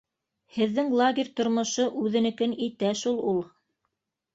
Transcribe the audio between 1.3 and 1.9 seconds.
тормошо